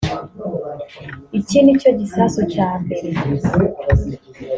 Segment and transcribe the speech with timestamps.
[1.39, 3.09] Icyo ni cyo gisasu cya mbere